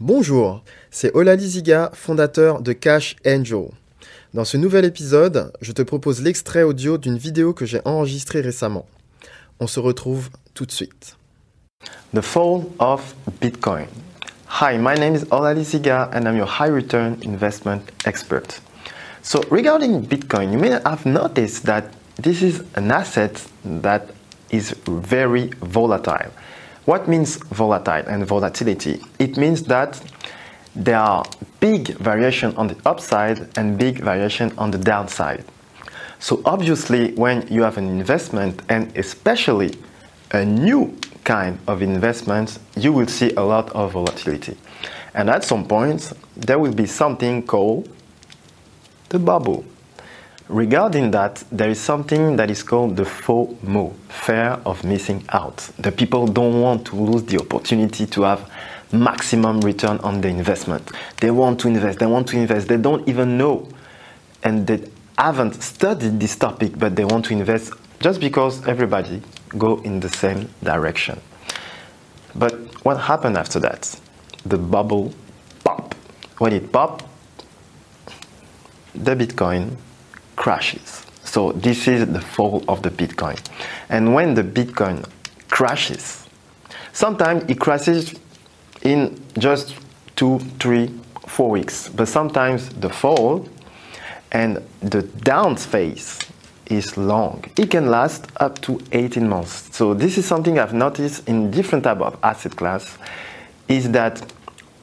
[0.00, 0.62] Bonjour,
[0.92, 3.64] c'est Olali Ziga, fondateur de Cash Angel.
[4.32, 8.86] Dans ce nouvel épisode, je te propose l'extrait audio d'une vidéo que j'ai enregistrée récemment.
[9.58, 11.16] On se retrouve tout de suite.
[12.14, 13.86] The Fall of Bitcoin.
[14.60, 18.60] Hi, my name is Olali Ziga and I'm your high return investment expert.
[19.24, 21.86] So, regarding Bitcoin, you may have noticed that
[22.22, 24.02] this is an asset that
[24.52, 26.30] is very volatile.
[26.88, 28.98] What means volatile and volatility?
[29.18, 30.00] It means that
[30.74, 31.22] there are
[31.60, 35.44] big variation on the upside and big variation on the downside.
[36.18, 39.74] So obviously when you have an investment and especially
[40.30, 44.56] a new kind of investment, you will see a lot of volatility.
[45.12, 47.86] And at some point, there will be something called
[49.10, 49.62] the bubble.
[50.48, 55.58] Regarding that, there is something that is called the FOMO, fear of missing out.
[55.78, 58.50] The people don't want to lose the opportunity to have
[58.90, 60.90] maximum return on the investment.
[61.20, 63.68] They want to invest, they want to invest, they don't even know.
[64.42, 69.20] And they haven't studied this topic, but they want to invest just because everybody
[69.58, 71.20] go in the same direction.
[72.34, 72.54] But
[72.86, 74.00] what happened after that?
[74.46, 75.12] The bubble
[75.62, 75.94] pop.
[76.38, 77.02] When it pop,
[78.94, 79.76] the Bitcoin
[80.38, 81.04] crashes.
[81.24, 83.38] So this is the fall of the Bitcoin.
[83.90, 85.04] And when the Bitcoin
[85.50, 86.26] crashes,
[86.92, 88.14] sometimes it crashes
[88.82, 89.74] in just
[90.14, 90.88] two, three,
[91.26, 91.88] four weeks.
[91.88, 93.48] But sometimes the fall
[94.30, 96.20] and the down phase
[96.66, 97.44] is long.
[97.56, 99.74] It can last up to 18 months.
[99.76, 102.96] So this is something I've noticed in different type of asset class
[103.66, 104.20] is that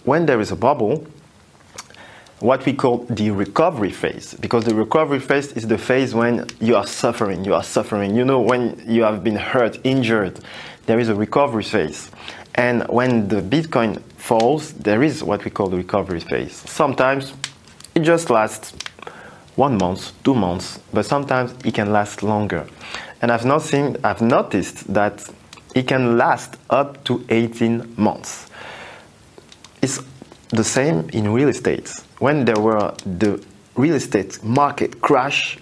[0.04, 1.06] when there is a bubble,
[2.46, 6.76] what we call the recovery phase because the recovery phase is the phase when you
[6.76, 8.16] are suffering you are suffering.
[8.16, 10.40] You know when you have been hurt injured
[10.86, 12.12] there is a recovery phase.
[12.54, 16.54] And when the bitcoin falls there is what we call the recovery phase.
[16.70, 17.34] Sometimes
[17.96, 18.76] it just lasts
[19.56, 22.68] one month two months but sometimes it can last longer.
[23.24, 25.28] And i've not seen i've noticed that
[25.74, 28.48] it can last up to 18 months.
[29.82, 30.00] It's
[30.56, 33.44] the same in real estate when there were the
[33.76, 35.58] real estate market crash,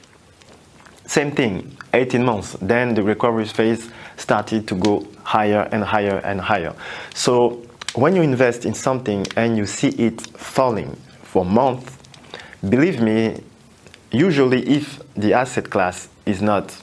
[1.06, 2.56] same thing, 18 months.
[2.62, 6.74] Then the recovery phase started to go higher and higher and higher.
[7.14, 7.64] So
[7.96, 11.98] when you invest in something and you see it falling for months,
[12.68, 13.42] believe me,
[14.12, 16.76] usually if the asset class is not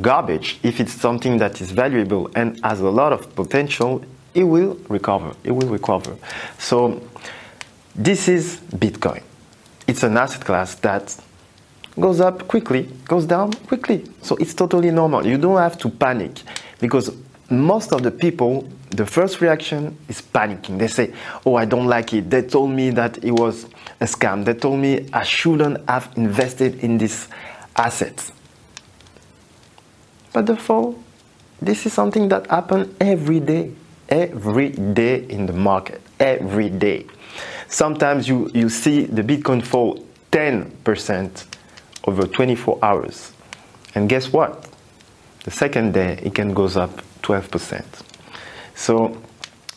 [0.00, 4.04] garbage, if it's something that is valuable and has a lot of potential,
[4.34, 5.32] it will recover.
[5.44, 6.16] It will recover.
[6.58, 7.00] So
[7.94, 9.22] this is Bitcoin.
[9.86, 11.16] It's an asset class that
[11.98, 14.04] goes up quickly, goes down quickly.
[14.22, 15.26] So it's totally normal.
[15.26, 16.40] You don't have to panic
[16.80, 17.14] because
[17.50, 20.78] most of the people, the first reaction is panicking.
[20.78, 21.12] They say,
[21.44, 22.30] Oh, I don't like it.
[22.30, 23.66] They told me that it was
[24.00, 24.44] a scam.
[24.44, 27.28] They told me I shouldn't have invested in this
[27.76, 28.30] asset.
[30.32, 30.98] But the fall,
[31.62, 33.70] this is something that happens every day,
[34.14, 37.04] every day in the market, every day.
[37.66, 41.44] Sometimes you, you see the Bitcoin fall 10%
[42.04, 43.32] over 24 hours.
[43.96, 44.70] And guess what?
[45.42, 47.84] The second day, it can goes up 12%.
[48.76, 49.20] So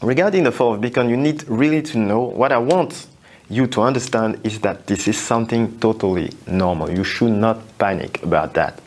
[0.02, 3.08] regarding the fall of Bitcoin, you need really to know what I want
[3.50, 6.92] you to understand is that this is something totally normal.
[6.92, 8.80] You should not panic about that.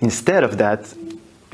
[0.00, 0.92] Instead of that,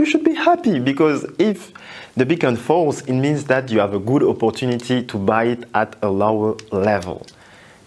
[0.05, 1.73] you should be happy because if
[2.15, 5.97] the Bitcoin falls, it means that you have a good opportunity to buy it at
[6.03, 7.27] a lower level.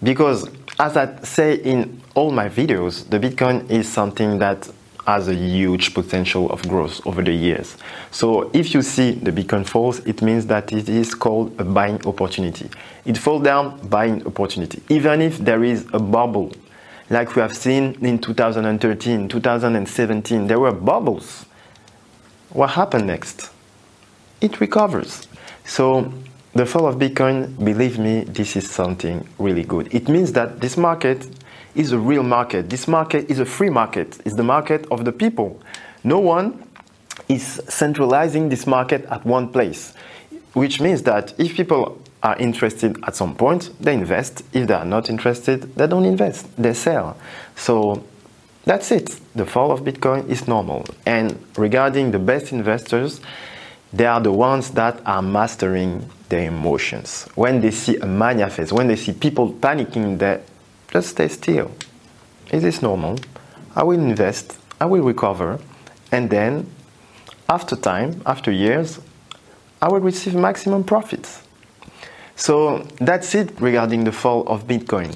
[0.02, 4.68] Because as I say in all my videos, the Bitcoin is something that
[5.06, 7.78] has a huge potential of growth over the years.
[8.10, 12.04] So if you see the Bitcoin falls, it means that it is called a buying
[12.08, 12.68] opportunity.
[13.06, 14.82] It falls down, buying opportunity.
[14.90, 16.52] Even if there is a bubble,
[17.12, 21.46] like we have seen in 2013, 2017, there were bubbles
[22.50, 23.50] what happened next?
[24.42, 25.28] It recovers.
[25.66, 26.12] So
[26.54, 29.94] the fall of Bitcoin, believe me, this is something really good.
[29.94, 31.28] It means that this market
[31.76, 32.70] is a real market.
[32.70, 34.20] This market is a free market.
[34.26, 35.62] It's the market of the people.
[36.04, 36.68] No one
[37.30, 39.94] is centralizing this market at one place,
[40.54, 44.44] which means that if people are interested at some point, they invest.
[44.54, 46.48] If they are not interested, they don't invest.
[46.58, 47.18] They sell.
[47.56, 48.04] So
[48.68, 49.20] that's it.
[49.34, 50.86] The fall of Bitcoin is normal.
[51.06, 53.22] And regarding the best investors,
[53.94, 57.28] they are the ones that are mastering their emotions.
[57.36, 60.42] When they see a mania phase, when they see people panicking, they
[60.92, 61.72] just stay still.
[62.52, 63.18] Is this normal?
[63.76, 65.60] I will invest, I will recover,
[66.12, 66.70] and then
[67.50, 69.00] after time, after years,
[69.82, 71.44] I will receive maximum profits.
[72.36, 75.16] So that's it regarding the fall of Bitcoin.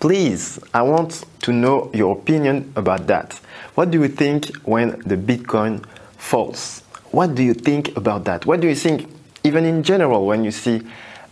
[0.00, 3.34] Please, I want to know your opinion about that.
[3.74, 5.84] What do you think when the Bitcoin
[6.16, 6.82] falls?
[7.10, 8.46] What do you think about that?
[8.46, 9.08] What do you think,
[9.44, 10.82] even in general, when you see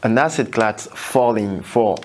[0.03, 1.97] an asset class falling for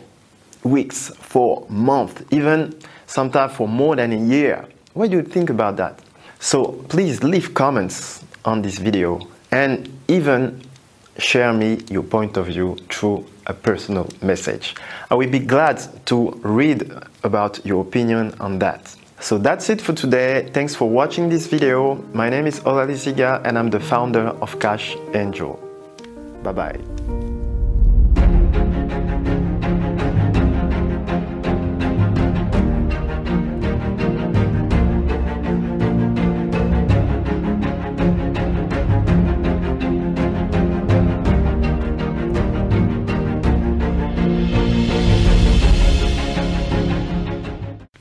[0.63, 4.65] weeks, for months, even sometimes for more than a year?
[4.93, 5.99] What do you think about that?
[6.39, 10.61] So please leave comments on this video and even
[11.17, 14.75] share me your point of view through a personal message.
[15.09, 16.91] I will be glad to read
[17.23, 18.95] about your opinion on that.
[19.19, 20.50] So that's it for today.
[20.53, 21.95] Thanks for watching this video.
[22.13, 25.59] My name is Olali Ziga and I'm the founder of Cash Angel.
[26.44, 27.04] Bye bye.